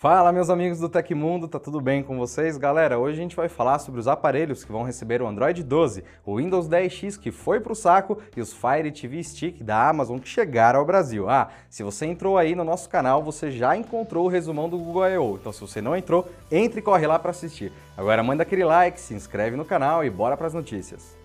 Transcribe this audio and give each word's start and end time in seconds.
Fala 0.00 0.32
meus 0.32 0.48
amigos 0.48 0.78
do 0.78 0.88
Tecmundo, 0.88 1.46
tá 1.46 1.58
tudo 1.58 1.78
bem 1.78 2.02
com 2.02 2.16
vocês? 2.16 2.56
Galera, 2.56 2.98
hoje 2.98 3.18
a 3.18 3.22
gente 3.22 3.36
vai 3.36 3.50
falar 3.50 3.78
sobre 3.78 4.00
os 4.00 4.08
aparelhos 4.08 4.64
que 4.64 4.72
vão 4.72 4.82
receber 4.82 5.20
o 5.20 5.26
Android 5.26 5.62
12, 5.62 6.02
o 6.24 6.38
Windows 6.38 6.66
10X 6.66 7.20
que 7.20 7.30
foi 7.30 7.60
pro 7.60 7.74
saco 7.74 8.16
e 8.34 8.40
os 8.40 8.50
Fire 8.50 8.90
TV 8.90 9.22
Stick 9.22 9.62
da 9.62 9.90
Amazon 9.90 10.18
que 10.18 10.26
chegaram 10.26 10.80
ao 10.80 10.86
Brasil. 10.86 11.28
Ah, 11.28 11.50
se 11.68 11.82
você 11.82 12.06
entrou 12.06 12.38
aí 12.38 12.54
no 12.54 12.64
nosso 12.64 12.88
canal, 12.88 13.22
você 13.22 13.50
já 13.50 13.76
encontrou 13.76 14.24
o 14.24 14.30
resumão 14.30 14.70
do 14.70 14.78
Google 14.78 15.06
I.O., 15.06 15.36
então 15.38 15.52
se 15.52 15.60
você 15.60 15.82
não 15.82 15.94
entrou, 15.94 16.26
entre 16.50 16.80
e 16.80 16.82
corre 16.82 17.06
lá 17.06 17.18
para 17.18 17.32
assistir. 17.32 17.70
Agora 17.94 18.22
manda 18.22 18.42
aquele 18.42 18.64
like, 18.64 18.98
se 18.98 19.12
inscreve 19.12 19.54
no 19.54 19.66
canal 19.66 20.02
e 20.02 20.08
bora 20.08 20.34
para 20.34 20.46
as 20.46 20.54
notícias. 20.54 21.19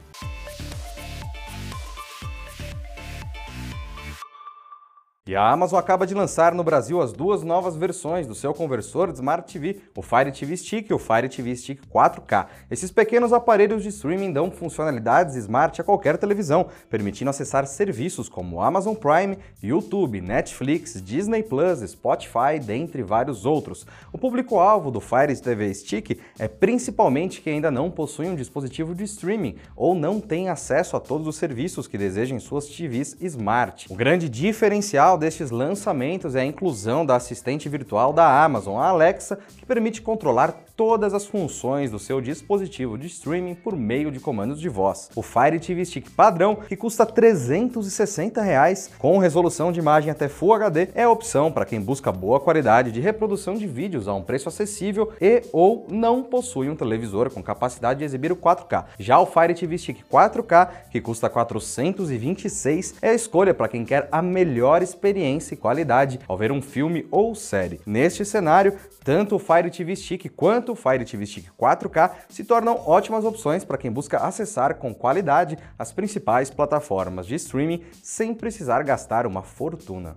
E 5.27 5.35
a 5.35 5.49
Amazon 5.49 5.79
acaba 5.79 6.05
de 6.05 6.13
lançar 6.13 6.53
no 6.53 6.63
Brasil 6.63 7.01
as 7.01 7.11
duas 7.11 7.41
novas 7.41 7.75
versões 7.75 8.27
do 8.27 8.35
seu 8.35 8.53
conversor 8.53 9.07
de 9.07 9.15
Smart 9.15 9.51
TV, 9.51 9.81
o 9.97 10.03
Fire 10.03 10.31
TV 10.31 10.55
Stick 10.55 10.87
e 10.87 10.93
o 10.93 10.99
Fire 10.99 11.27
TV 11.27 11.55
Stick 11.55 11.81
4K. 11.91 12.45
Esses 12.69 12.91
pequenos 12.91 13.33
aparelhos 13.33 13.81
de 13.81 13.89
streaming 13.89 14.31
dão 14.31 14.51
funcionalidades 14.51 15.33
smart 15.33 15.81
a 15.81 15.83
qualquer 15.83 16.19
televisão, 16.19 16.67
permitindo 16.91 17.31
acessar 17.31 17.65
serviços 17.65 18.29
como 18.29 18.61
Amazon 18.61 18.93
Prime, 18.93 19.39
YouTube, 19.63 20.21
Netflix, 20.21 21.01
Disney 21.01 21.41
Plus, 21.41 21.79
Spotify, 21.79 22.59
dentre 22.63 23.01
vários 23.01 23.47
outros. 23.47 23.83
O 24.13 24.19
público-alvo 24.19 24.91
do 24.91 25.01
Fire 25.01 25.35
TV 25.41 25.73
Stick 25.73 26.19
é 26.37 26.47
principalmente 26.47 27.41
quem 27.41 27.53
ainda 27.53 27.71
não 27.71 27.89
possui 27.89 28.27
um 28.27 28.35
dispositivo 28.35 28.93
de 28.93 29.05
streaming 29.05 29.55
ou 29.75 29.95
não 29.95 30.21
tem 30.21 30.49
acesso 30.49 30.95
a 30.95 30.99
todos 30.99 31.25
os 31.25 31.35
serviços 31.35 31.87
que 31.87 31.97
desejem 31.97 32.37
suas 32.37 32.67
TVs 32.67 33.17
smart. 33.21 33.87
O 33.89 33.95
grande 33.95 34.29
diferencial 34.29 35.14
destes 35.17 35.51
lançamentos 35.51 36.35
é 36.35 36.41
a 36.41 36.45
inclusão 36.45 37.05
da 37.05 37.15
assistente 37.15 37.67
virtual 37.69 38.13
da 38.13 38.43
Amazon, 38.43 38.79
a 38.79 38.87
Alexa, 38.87 39.39
que 39.57 39.65
permite 39.65 40.01
controlar 40.01 40.55
todas 40.75 41.13
as 41.13 41.25
funções 41.25 41.89
do 41.89 41.99
seu 41.99 42.19
dispositivo 42.19 42.97
de 42.97 43.07
streaming 43.07 43.55
por 43.55 43.75
meio 43.75 44.11
de 44.11 44.19
comandos 44.19 44.59
de 44.59 44.67
voz. 44.67 45.09
O 45.15 45.21
Fire 45.21 45.59
TV 45.59 45.85
Stick 45.85 46.09
padrão, 46.11 46.55
que 46.55 46.75
custa 46.75 47.05
360 47.05 48.41
reais, 48.41 48.91
com 48.99 49.17
resolução 49.17 49.71
de 49.71 49.79
imagem 49.79 50.11
até 50.11 50.27
Full 50.27 50.53
HD, 50.53 50.89
é 50.93 51.03
a 51.03 51.09
opção 51.09 51.51
para 51.51 51.65
quem 51.65 51.79
busca 51.79 52.11
boa 52.11 52.39
qualidade 52.39 52.91
de 52.91 52.99
reprodução 52.99 53.55
de 53.55 53.65
vídeos 53.65 54.07
a 54.07 54.13
um 54.13 54.21
preço 54.21 54.49
acessível 54.49 55.11
e 55.21 55.43
ou 55.53 55.87
não 55.89 56.23
possui 56.23 56.69
um 56.69 56.75
televisor 56.75 57.29
com 57.29 57.41
capacidade 57.41 57.99
de 57.99 58.05
exibir 58.05 58.31
o 58.31 58.35
4K. 58.35 58.85
Já 58.99 59.19
o 59.19 59.25
Fire 59.25 59.53
TV 59.53 59.77
Stick 59.77 60.03
4K, 60.11 60.69
que 60.91 60.99
custa 60.99 61.27
R$ 61.27 61.33
426, 61.33 62.95
é 63.01 63.09
a 63.09 63.13
escolha 63.13 63.53
para 63.53 63.67
quem 63.67 63.85
quer 63.85 64.09
a 64.11 64.21
melhor 64.21 64.81
experiência 64.81 65.53
e 65.53 65.57
qualidade 65.57 66.19
ao 66.27 66.37
ver 66.37 66.51
um 66.51 66.61
filme 66.61 67.07
ou 67.09 67.33
série. 67.33 67.79
Neste 67.85 68.25
cenário, 68.25 68.73
tanto 69.03 69.35
o 69.35 69.39
Fire 69.39 69.69
TV 69.69 69.95
Stick 69.95 70.29
quanto 70.29 70.64
o 70.71 70.75
Fire 70.75 71.05
TV 71.05 71.25
Stick 71.25 71.49
4K 71.59 72.11
se 72.29 72.43
tornam 72.43 72.81
ótimas 72.85 73.25
opções 73.25 73.63
para 73.63 73.77
quem 73.77 73.91
busca 73.91 74.19
acessar 74.19 74.75
com 74.75 74.93
qualidade 74.93 75.57
as 75.77 75.91
principais 75.91 76.49
plataformas 76.49 77.27
de 77.27 77.35
streaming 77.35 77.83
sem 78.01 78.33
precisar 78.33 78.83
gastar 78.83 79.25
uma 79.25 79.41
fortuna. 79.41 80.15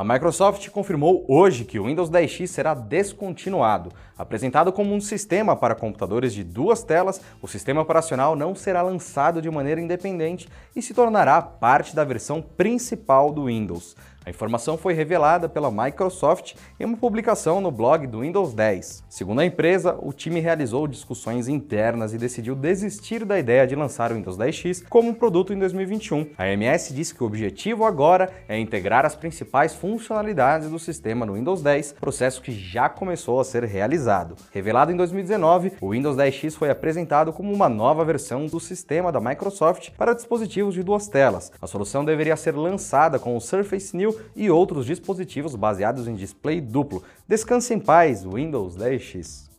A 0.00 0.04
Microsoft 0.04 0.66
confirmou 0.70 1.26
hoje 1.28 1.66
que 1.66 1.78
o 1.78 1.84
Windows 1.84 2.08
10X 2.08 2.46
será 2.46 2.72
descontinuado. 2.72 3.92
Apresentado 4.16 4.72
como 4.72 4.94
um 4.94 5.00
sistema 5.00 5.54
para 5.54 5.74
computadores 5.74 6.32
de 6.32 6.42
duas 6.42 6.82
telas, 6.82 7.20
o 7.42 7.46
sistema 7.46 7.82
operacional 7.82 8.34
não 8.34 8.54
será 8.54 8.80
lançado 8.80 9.42
de 9.42 9.50
maneira 9.50 9.78
independente 9.78 10.48
e 10.74 10.80
se 10.80 10.94
tornará 10.94 11.42
parte 11.42 11.94
da 11.94 12.02
versão 12.02 12.40
principal 12.40 13.30
do 13.30 13.44
Windows. 13.44 13.94
A 14.24 14.28
informação 14.28 14.76
foi 14.76 14.92
revelada 14.92 15.48
pela 15.48 15.70
Microsoft 15.70 16.54
em 16.78 16.84
uma 16.84 16.96
publicação 16.96 17.58
no 17.58 17.70
blog 17.70 18.06
do 18.06 18.20
Windows 18.20 18.52
10. 18.52 19.04
Segundo 19.08 19.40
a 19.40 19.46
empresa, 19.46 19.96
o 19.98 20.12
time 20.12 20.40
realizou 20.40 20.86
discussões 20.86 21.48
internas 21.48 22.12
e 22.12 22.18
decidiu 22.18 22.54
desistir 22.54 23.24
da 23.24 23.38
ideia 23.38 23.66
de 23.66 23.74
lançar 23.74 24.12
o 24.12 24.14
Windows 24.16 24.36
10X 24.36 24.84
como 24.90 25.08
um 25.08 25.14
produto 25.14 25.54
em 25.54 25.58
2021. 25.58 26.26
A 26.36 26.48
MS 26.48 26.92
disse 26.92 27.14
que 27.14 27.22
o 27.22 27.26
objetivo 27.26 27.86
agora 27.86 28.30
é 28.46 28.58
integrar 28.58 29.06
as 29.06 29.16
principais 29.16 29.74
funcionalidades 29.74 30.68
do 30.68 30.78
sistema 30.78 31.24
no 31.24 31.32
Windows 31.32 31.62
10, 31.62 31.94
processo 31.94 32.42
que 32.42 32.52
já 32.52 32.90
começou 32.90 33.40
a 33.40 33.44
ser 33.44 33.64
realizado. 33.64 34.36
Revelado 34.52 34.92
em 34.92 34.96
2019, 34.96 35.72
o 35.80 35.92
Windows 35.92 36.16
10X 36.16 36.56
foi 36.56 36.68
apresentado 36.68 37.32
como 37.32 37.50
uma 37.50 37.70
nova 37.70 38.04
versão 38.04 38.44
do 38.44 38.60
sistema 38.60 39.10
da 39.10 39.18
Microsoft 39.18 39.92
para 39.96 40.12
dispositivos 40.12 40.74
de 40.74 40.82
duas 40.82 41.08
telas. 41.08 41.50
A 41.60 41.66
solução 41.66 42.04
deveria 42.04 42.36
ser 42.36 42.54
lançada 42.54 43.18
com 43.18 43.34
o 43.34 43.40
Surface 43.40 43.96
New 43.96 44.09
e 44.34 44.50
outros 44.50 44.86
dispositivos 44.86 45.54
baseados 45.54 46.06
em 46.06 46.14
display 46.14 46.60
duplo. 46.60 47.02
Descanse 47.26 47.74
em 47.74 47.78
paz, 47.78 48.24
Windows 48.24 48.76
10X. 48.76 49.49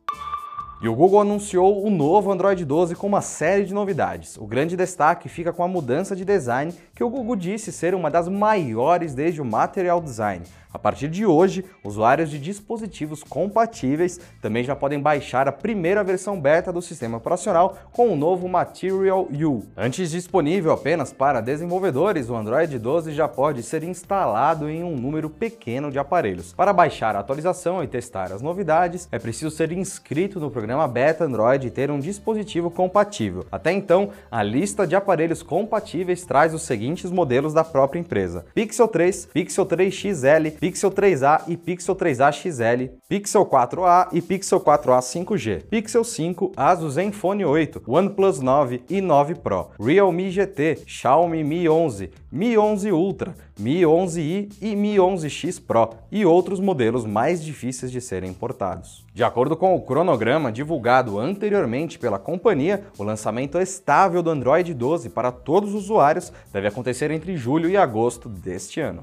E 0.83 0.89
o 0.89 0.95
Google 0.95 1.21
anunciou 1.21 1.85
o 1.85 1.91
novo 1.91 2.31
Android 2.31 2.65
12 2.65 2.95
com 2.95 3.05
uma 3.05 3.21
série 3.21 3.65
de 3.65 3.73
novidades. 3.73 4.35
O 4.37 4.47
grande 4.47 4.75
destaque 4.75 5.29
fica 5.29 5.53
com 5.53 5.63
a 5.63 5.67
mudança 5.67 6.15
de 6.15 6.25
design, 6.25 6.73
que 6.95 7.03
o 7.03 7.09
Google 7.09 7.35
disse 7.35 7.71
ser 7.71 7.93
uma 7.93 8.09
das 8.09 8.27
maiores 8.27 9.13
desde 9.13 9.39
o 9.39 9.45
Material 9.45 10.01
Design. 10.01 10.43
A 10.73 10.79
partir 10.79 11.09
de 11.09 11.25
hoje, 11.25 11.65
usuários 11.83 12.29
de 12.29 12.39
dispositivos 12.39 13.23
compatíveis 13.23 14.19
também 14.41 14.63
já 14.63 14.73
podem 14.73 14.99
baixar 14.99 15.47
a 15.47 15.51
primeira 15.51 16.01
versão 16.01 16.39
beta 16.39 16.71
do 16.71 16.81
sistema 16.81 17.17
operacional 17.17 17.77
com 17.91 18.07
o 18.07 18.15
novo 18.15 18.47
Material 18.47 19.27
U. 19.29 19.63
Antes 19.75 20.11
disponível 20.11 20.71
apenas 20.71 21.11
para 21.11 21.41
desenvolvedores, 21.41 22.29
o 22.29 22.35
Android 22.35 22.79
12 22.79 23.11
já 23.11 23.27
pode 23.27 23.61
ser 23.63 23.83
instalado 23.83 24.69
em 24.69 24.81
um 24.81 24.95
número 24.95 25.29
pequeno 25.29 25.91
de 25.91 25.99
aparelhos. 25.99 26.53
Para 26.53 26.71
baixar 26.71 27.17
a 27.17 27.19
atualização 27.19 27.83
e 27.83 27.87
testar 27.87 28.31
as 28.31 28.41
novidades, 28.41 29.09
é 29.11 29.19
preciso 29.19 29.51
ser 29.51 29.73
inscrito 29.73 30.39
no 30.39 30.49
programa 30.49 30.70
Beta 30.87 31.25
Android 31.25 31.67
e 31.67 31.71
ter 31.71 31.91
um 31.91 31.99
dispositivo 31.99 32.69
compatível. 32.69 33.45
Até 33.51 33.71
então, 33.71 34.09
a 34.29 34.43
lista 34.43 34.85
de 34.85 34.95
aparelhos 34.95 35.43
compatíveis 35.43 36.25
traz 36.25 36.53
os 36.53 36.63
seguintes 36.63 37.11
modelos 37.11 37.53
da 37.53 37.63
própria 37.63 37.99
empresa: 37.99 38.45
Pixel 38.53 38.87
3, 38.87 39.27
Pixel 39.27 39.65
3 39.65 39.93
XL, 39.93 40.57
Pixel 40.59 40.91
3a 40.91 41.43
e 41.47 41.57
Pixel 41.57 41.95
3a 41.95 42.31
XL, 42.31 42.95
Pixel 43.07 43.45
4a 43.45 44.07
e 44.11 44.21
Pixel 44.21 44.59
4a 44.59 44.99
5G, 44.99 45.63
Pixel 45.69 46.03
5, 46.03 46.51
Asus 46.55 46.93
Zenfone 46.93 47.45
8, 47.45 47.83
OnePlus 47.87 48.39
9 48.39 48.83
e 48.89 49.01
9 49.01 49.35
Pro, 49.35 49.71
Realme 49.79 50.29
GT, 50.29 50.83
Xiaomi 50.85 51.43
Mi 51.43 51.67
11, 51.67 52.11
Mi 52.31 52.57
11 52.57 52.91
Ultra, 52.91 53.35
Mi 53.59 53.81
11i 53.81 54.51
e 54.61 54.75
Mi 54.75 54.95
11X 54.95 55.61
Pro 55.65 55.89
e 56.11 56.25
outros 56.25 56.59
modelos 56.59 57.05
mais 57.05 57.43
difíceis 57.43 57.91
de 57.91 58.01
serem 58.01 58.29
importados. 58.29 59.05
De 59.13 59.25
acordo 59.25 59.57
com 59.57 59.75
o 59.75 59.81
cronograma 59.81 60.53
divulgado 60.53 61.19
anteriormente 61.19 61.99
pela 61.99 62.17
companhia, 62.17 62.85
o 62.97 63.03
lançamento 63.03 63.59
estável 63.59 64.23
do 64.23 64.29
Android 64.29 64.73
12 64.73 65.09
para 65.09 65.33
todos 65.33 65.73
os 65.73 65.83
usuários 65.83 66.31
deve 66.53 66.69
acontecer 66.69 67.11
entre 67.11 67.35
julho 67.35 67.69
e 67.69 67.75
agosto 67.75 68.29
deste 68.29 68.79
ano. 68.79 69.01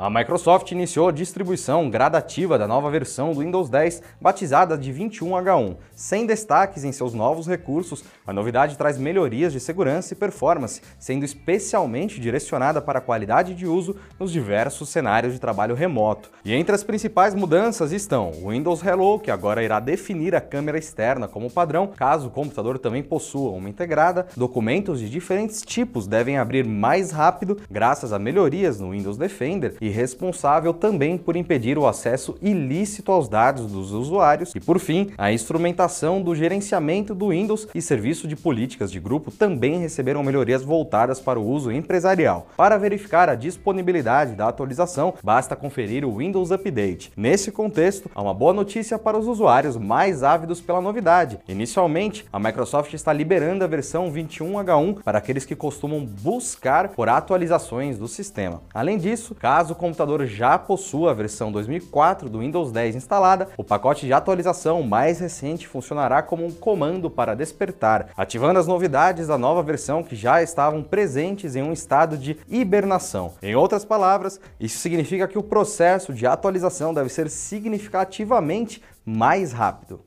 A 0.00 0.08
Microsoft 0.08 0.70
iniciou 0.70 1.08
a 1.08 1.12
distribuição 1.12 1.90
gradativa 1.90 2.56
da 2.56 2.68
nova 2.68 2.88
versão 2.88 3.32
do 3.32 3.40
Windows 3.40 3.68
10, 3.68 4.00
batizada 4.20 4.78
de 4.78 4.92
21H1. 4.92 5.74
Sem 5.92 6.24
destaques 6.24 6.84
em 6.84 6.92
seus 6.92 7.12
novos 7.12 7.48
recursos, 7.48 8.04
a 8.24 8.32
novidade 8.32 8.78
traz 8.78 8.96
melhorias 8.96 9.52
de 9.52 9.58
segurança 9.58 10.12
e 10.12 10.16
performance, 10.16 10.80
sendo 11.00 11.24
especialmente 11.24 12.20
direcionada 12.20 12.80
para 12.80 13.00
a 13.00 13.02
qualidade 13.02 13.56
de 13.56 13.66
uso 13.66 13.96
nos 14.20 14.30
diversos 14.30 14.88
cenários 14.88 15.32
de 15.32 15.40
trabalho 15.40 15.74
remoto. 15.74 16.30
E 16.44 16.54
entre 16.54 16.76
as 16.76 16.84
principais 16.84 17.34
mudanças 17.34 17.90
estão 17.90 18.30
o 18.30 18.50
Windows 18.50 18.84
Hello, 18.84 19.18
que 19.18 19.32
agora 19.32 19.64
irá 19.64 19.80
definir 19.80 20.32
a 20.32 20.40
câmera 20.40 20.78
externa 20.78 21.26
como 21.26 21.50
padrão, 21.50 21.88
caso 21.88 22.28
o 22.28 22.30
computador 22.30 22.78
também 22.78 23.02
possua 23.02 23.50
uma 23.50 23.68
integrada, 23.68 24.28
documentos 24.36 25.00
de 25.00 25.10
diferentes 25.10 25.60
tipos 25.60 26.06
devem 26.06 26.38
abrir 26.38 26.64
mais 26.64 27.10
rápido 27.10 27.58
graças 27.68 28.12
a 28.12 28.18
melhorias 28.20 28.78
no 28.78 28.92
Windows 28.92 29.18
Defender 29.18 29.76
e 29.88 29.90
responsável 29.90 30.74
também 30.74 31.16
por 31.16 31.34
impedir 31.34 31.78
o 31.78 31.86
acesso 31.86 32.36
ilícito 32.42 33.10
aos 33.10 33.28
dados 33.28 33.72
dos 33.72 33.92
usuários 33.92 34.52
e, 34.54 34.60
por 34.60 34.78
fim, 34.78 35.10
a 35.16 35.32
instrumentação 35.32 36.20
do 36.20 36.34
gerenciamento 36.34 37.14
do 37.14 37.30
Windows 37.30 37.66
e 37.74 37.80
serviço 37.80 38.28
de 38.28 38.36
políticas 38.36 38.92
de 38.92 39.00
grupo 39.00 39.30
também 39.30 39.78
receberam 39.78 40.22
melhorias 40.22 40.62
voltadas 40.62 41.18
para 41.18 41.40
o 41.40 41.46
uso 41.46 41.72
empresarial. 41.72 42.48
Para 42.56 42.76
verificar 42.76 43.28
a 43.28 43.34
disponibilidade 43.34 44.34
da 44.34 44.48
atualização, 44.48 45.14
basta 45.22 45.56
conferir 45.56 46.04
o 46.04 46.16
Windows 46.18 46.50
Update. 46.50 47.10
Nesse 47.16 47.50
contexto, 47.50 48.10
há 48.14 48.20
uma 48.20 48.34
boa 48.34 48.52
notícia 48.52 48.98
para 48.98 49.18
os 49.18 49.26
usuários 49.26 49.76
mais 49.76 50.22
ávidos 50.22 50.60
pela 50.60 50.80
novidade. 50.80 51.38
Inicialmente, 51.48 52.26
a 52.30 52.38
Microsoft 52.38 52.92
está 52.92 53.12
liberando 53.12 53.64
a 53.64 53.66
versão 53.66 54.12
21H1 54.12 55.02
para 55.02 55.18
aqueles 55.18 55.46
que 55.46 55.56
costumam 55.56 56.04
buscar 56.04 56.90
por 56.90 57.08
atualizações 57.08 57.98
do 57.98 58.06
sistema. 58.06 58.60
Além 58.74 58.98
disso, 58.98 59.34
caso 59.34 59.74
computador 59.78 60.26
já 60.26 60.58
possua 60.58 61.12
a 61.12 61.14
versão 61.14 61.50
2004 61.50 62.28
do 62.28 62.40
Windows 62.40 62.70
10 62.70 62.96
instalada, 62.96 63.48
o 63.56 63.64
pacote 63.64 64.04
de 64.04 64.12
atualização 64.12 64.82
mais 64.82 65.20
recente 65.20 65.66
funcionará 65.66 66.22
como 66.22 66.44
um 66.44 66.50
comando 66.50 67.08
para 67.08 67.34
despertar, 67.34 68.08
ativando 68.16 68.58
as 68.58 68.66
novidades 68.66 69.28
da 69.28 69.38
nova 69.38 69.62
versão 69.62 70.02
que 70.02 70.14
já 70.14 70.42
estavam 70.42 70.82
presentes 70.82 71.56
em 71.56 71.62
um 71.62 71.72
estado 71.72 72.18
de 72.18 72.36
hibernação. 72.48 73.32
Em 73.40 73.54
outras 73.54 73.84
palavras, 73.84 74.40
isso 74.60 74.78
significa 74.78 75.26
que 75.26 75.38
o 75.38 75.42
processo 75.42 76.12
de 76.12 76.26
atualização 76.26 76.92
deve 76.92 77.08
ser 77.08 77.30
significativamente 77.30 78.82
mais 79.06 79.52
rápido. 79.52 80.00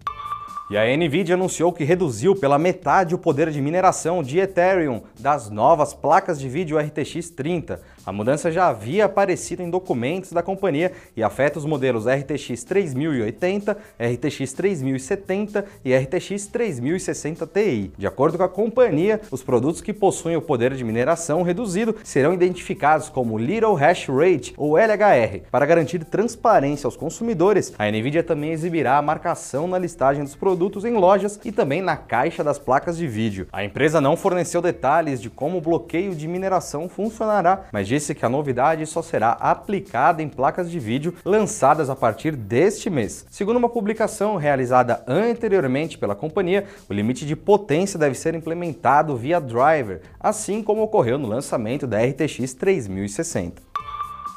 E 0.72 0.78
a 0.78 0.86
Nvidia 0.96 1.36
anunciou 1.36 1.74
que 1.74 1.84
reduziu 1.84 2.34
pela 2.34 2.58
metade 2.58 3.14
o 3.14 3.18
poder 3.18 3.52
de 3.52 3.60
mineração 3.60 4.24
de 4.24 4.40
Ethereum 4.40 5.02
das 5.20 5.50
novas 5.50 5.94
placas 5.94 6.40
de 6.40 6.48
vídeo 6.48 6.80
RTX 6.80 7.30
30. 7.32 7.82
A 8.06 8.12
mudança 8.14 8.50
já 8.50 8.70
havia 8.70 9.04
aparecido 9.04 9.62
em 9.62 9.70
documentos 9.70 10.32
da 10.32 10.42
companhia 10.42 10.94
e 11.14 11.22
afeta 11.22 11.60
os 11.60 11.66
modelos 11.66 12.06
RTX 12.08 12.64
3080, 12.64 13.78
RTX 14.00 14.54
3070 14.54 15.66
e 15.84 15.94
RTX 15.94 16.48
3060 16.48 17.48
Ti. 17.48 17.92
De 17.98 18.08
acordo 18.08 18.38
com 18.38 18.44
a 18.46 18.50
companhia, 18.50 19.20
os 19.30 19.44
produtos 19.44 19.82
que 19.82 19.92
possuem 19.92 20.38
o 20.38 20.42
poder 20.42 20.74
de 20.74 20.86
mineração 20.86 21.44
reduzido 21.44 21.98
serão 22.02 22.34
identificados 22.34 23.10
como 23.10 23.38
Little 23.38 23.76
Hash 23.76 24.08
Rate 24.08 24.54
ou 24.56 24.78
LHR. 24.78 25.42
Para 25.52 25.66
garantir 25.66 26.06
transparência 26.06 26.88
aos 26.88 26.96
consumidores, 26.96 27.74
a 27.78 27.92
Nvidia 27.92 28.24
também 28.24 28.52
exibirá 28.52 28.98
a 28.98 29.02
marcação 29.02 29.68
na 29.68 29.78
listagem 29.78 30.24
dos 30.24 30.34
produtos 30.34 30.61
produtos 30.62 30.86
em 30.86 30.94
lojas 30.94 31.40
e 31.44 31.52
também 31.52 31.82
na 31.82 31.98
caixa 31.98 32.44
das 32.44 32.60
placas 32.60 32.96
de 32.96 33.08
vídeo. 33.08 33.48
A 33.52 33.64
empresa 33.64 34.00
não 34.00 34.16
forneceu 34.16 34.62
detalhes 34.62 35.20
de 35.20 35.28
como 35.28 35.58
o 35.58 35.62
bloqueio 35.62 36.14
de 36.14 36.28
mineração 36.28 36.88
funcionará, 36.88 37.64
mas 37.72 37.88
disse 37.88 38.14
que 38.14 38.24
a 38.24 38.30
novidade 38.30 38.86
só 38.86 39.02
será 39.02 39.32
aplicada 39.32 40.22
em 40.22 40.30
placas 40.30 40.70
de 40.70 40.80
vídeo 40.80 41.16
lançadas 41.26 41.90
a 41.90 41.96
partir 41.96 42.36
deste 42.36 42.92
mês. 42.92 43.26
Segundo 43.32 43.58
uma 43.58 43.70
publicação 43.70 44.36
realizada 44.36 45.04
anteriormente 45.08 45.98
pela 45.98 46.14
companhia, 46.14 46.66
o 46.88 46.94
limite 46.94 47.26
de 47.26 47.36
potência 47.36 47.98
deve 47.98 48.14
ser 48.14 48.36
implementado 48.36 49.18
via 49.18 49.42
driver, 49.42 50.02
assim 50.20 50.62
como 50.62 50.84
ocorreu 50.84 51.18
no 51.18 51.28
lançamento 51.28 51.88
da 51.88 51.98
RTX 52.06 52.54
3060. 52.54 53.71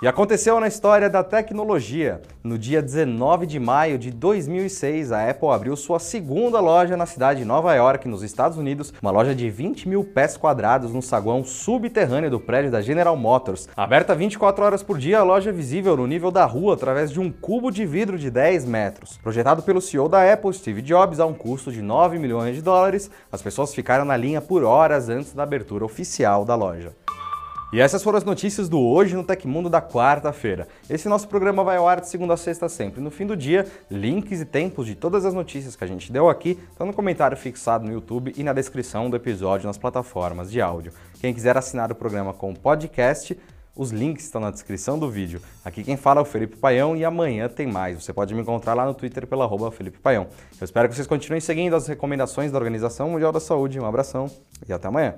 E 0.04 0.06
aconteceu 0.06 0.60
na 0.60 0.68
história 0.68 1.08
da 1.08 1.24
tecnologia. 1.24 2.20
No 2.42 2.58
dia 2.58 2.82
19 2.82 3.46
de 3.46 3.58
maio 3.58 3.96
de 3.96 4.10
2006, 4.10 5.10
a 5.10 5.30
Apple 5.30 5.48
abriu 5.48 5.74
sua 5.76 5.98
segunda 5.98 6.60
loja 6.60 6.94
na 6.94 7.06
cidade 7.06 7.40
de 7.40 7.46
Nova 7.46 7.74
York, 7.74 8.06
nos 8.06 8.22
Estados 8.22 8.58
Unidos, 8.58 8.92
uma 9.00 9.10
loja 9.10 9.34
de 9.34 9.48
20 9.48 9.88
mil 9.88 10.04
pés 10.04 10.36
quadrados 10.36 10.92
no 10.92 11.00
saguão 11.00 11.42
subterrâneo 11.42 12.30
do 12.30 12.38
prédio 12.38 12.70
da 12.70 12.82
General 12.82 13.16
Motors. 13.16 13.66
Aberta 13.74 14.14
24 14.14 14.62
horas 14.62 14.82
por 14.82 14.98
dia, 14.98 15.20
a 15.20 15.24
loja 15.24 15.48
é 15.48 15.54
visível 15.54 15.96
no 15.96 16.06
nível 16.06 16.30
da 16.30 16.44
rua 16.44 16.74
através 16.74 17.10
de 17.10 17.18
um 17.18 17.32
cubo 17.32 17.70
de 17.70 17.86
vidro 17.86 18.18
de 18.18 18.30
10 18.30 18.66
metros. 18.66 19.16
Projetado 19.22 19.62
pelo 19.62 19.80
CEO 19.80 20.06
da 20.06 20.30
Apple, 20.30 20.52
Steve 20.52 20.82
Jobs, 20.82 21.18
a 21.18 21.24
um 21.24 21.32
custo 21.32 21.72
de 21.72 21.80
9 21.80 22.18
milhões 22.18 22.54
de 22.54 22.60
dólares, 22.60 23.10
as 23.32 23.40
pessoas 23.40 23.74
ficaram 23.74 24.04
na 24.04 24.18
linha 24.18 24.42
por 24.42 24.64
horas 24.64 25.08
antes 25.08 25.32
da 25.32 25.44
abertura 25.44 25.82
oficial 25.82 26.44
da 26.44 26.54
loja. 26.54 26.92
E 27.74 27.80
essas 27.80 28.04
foram 28.04 28.16
as 28.16 28.22
notícias 28.22 28.68
do 28.68 28.78
Hoje 28.78 29.16
no 29.16 29.24
Tecmundo 29.24 29.68
da 29.68 29.82
quarta-feira. 29.82 30.68
Esse 30.88 31.08
nosso 31.08 31.26
programa 31.26 31.64
vai 31.64 31.76
ao 31.76 31.88
ar 31.88 32.00
de 32.00 32.08
segunda 32.08 32.34
a 32.34 32.36
sexta 32.36 32.68
sempre. 32.68 33.00
No 33.00 33.10
fim 33.10 33.26
do 33.26 33.36
dia, 33.36 33.66
links 33.90 34.40
e 34.40 34.44
tempos 34.44 34.86
de 34.86 34.94
todas 34.94 35.24
as 35.24 35.34
notícias 35.34 35.74
que 35.74 35.82
a 35.82 35.86
gente 35.88 36.12
deu 36.12 36.28
aqui 36.28 36.56
estão 36.70 36.86
no 36.86 36.92
comentário 36.92 37.36
fixado 37.36 37.84
no 37.84 37.92
YouTube 37.92 38.32
e 38.36 38.44
na 38.44 38.52
descrição 38.52 39.10
do 39.10 39.16
episódio 39.16 39.66
nas 39.66 39.76
plataformas 39.76 40.52
de 40.52 40.60
áudio. 40.60 40.92
Quem 41.20 41.34
quiser 41.34 41.56
assinar 41.56 41.90
o 41.90 41.96
programa 41.96 42.32
com 42.32 42.54
podcast, 42.54 43.36
os 43.74 43.90
links 43.90 44.26
estão 44.26 44.40
na 44.40 44.52
descrição 44.52 44.96
do 44.96 45.10
vídeo. 45.10 45.42
Aqui 45.64 45.82
quem 45.82 45.96
fala 45.96 46.20
é 46.20 46.22
o 46.22 46.24
Felipe 46.24 46.56
Paião 46.56 46.96
e 46.96 47.04
amanhã 47.04 47.48
tem 47.48 47.66
mais. 47.66 48.00
Você 48.00 48.12
pode 48.12 48.32
me 48.36 48.40
encontrar 48.40 48.74
lá 48.74 48.86
no 48.86 48.94
Twitter 48.94 49.26
pela 49.26 49.46
arroba 49.46 49.72
Felipe 49.72 49.98
Paião. 49.98 50.28
Eu 50.60 50.64
espero 50.64 50.88
que 50.88 50.94
vocês 50.94 51.08
continuem 51.08 51.40
seguindo 51.40 51.74
as 51.74 51.88
recomendações 51.88 52.52
da 52.52 52.58
Organização 52.58 53.10
Mundial 53.10 53.32
da 53.32 53.40
Saúde. 53.40 53.80
Um 53.80 53.84
abração 53.84 54.30
e 54.64 54.72
até 54.72 54.86
amanhã. 54.86 55.16